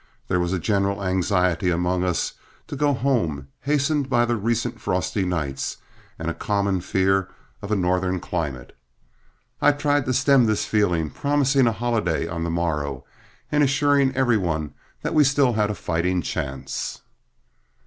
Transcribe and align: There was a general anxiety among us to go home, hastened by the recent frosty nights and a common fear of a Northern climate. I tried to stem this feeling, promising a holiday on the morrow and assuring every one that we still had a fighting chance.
There 0.29 0.39
was 0.39 0.51
a 0.51 0.57
general 0.57 1.03
anxiety 1.03 1.69
among 1.69 2.03
us 2.03 2.33
to 2.65 2.75
go 2.75 2.91
home, 2.95 3.49
hastened 3.59 4.09
by 4.09 4.25
the 4.25 4.35
recent 4.35 4.81
frosty 4.81 5.25
nights 5.25 5.77
and 6.17 6.27
a 6.27 6.33
common 6.33 6.81
fear 6.81 7.29
of 7.61 7.71
a 7.71 7.75
Northern 7.75 8.19
climate. 8.19 8.75
I 9.61 9.73
tried 9.73 10.05
to 10.07 10.13
stem 10.13 10.47
this 10.47 10.65
feeling, 10.65 11.11
promising 11.11 11.67
a 11.67 11.71
holiday 11.71 12.27
on 12.27 12.43
the 12.43 12.49
morrow 12.49 13.05
and 13.51 13.63
assuring 13.63 14.11
every 14.15 14.37
one 14.37 14.73
that 15.03 15.13
we 15.13 15.23
still 15.23 15.53
had 15.53 15.69
a 15.69 15.75
fighting 15.75 16.23
chance. 16.23 17.03